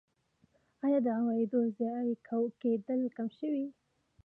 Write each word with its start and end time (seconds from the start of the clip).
آیا 0.85 0.99
د 1.05 1.07
عوایدو 1.19 1.59
ضایع 1.77 2.15
کیدل 2.61 3.01
کم 3.15 3.27
شوي؟ 3.39 3.65